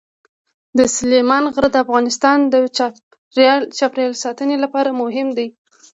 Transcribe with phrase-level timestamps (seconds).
[0.97, 2.55] سلیمان غر د افغانستان د
[3.77, 5.47] چاپیریال ساتنې لپاره مهم دي.